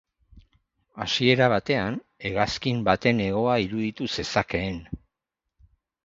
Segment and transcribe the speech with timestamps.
[1.03, 1.99] Hasiera batean,
[2.29, 4.81] hegazkin baten hegoa iruditu zezakeen.